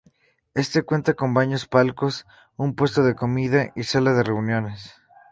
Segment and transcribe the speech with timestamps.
[0.55, 2.25] Este cuenta con baños, palcos,
[2.57, 4.95] un puesto de comida y sala de reuniones.